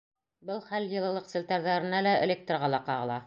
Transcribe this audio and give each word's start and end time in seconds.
Был 0.49 0.63
хәл 0.69 0.87
йылылыҡ 0.95 1.29
селтәрҙәренә 1.35 2.01
лә, 2.09 2.17
электрға 2.27 2.73
ла 2.77 2.83
ҡағыла. 2.91 3.19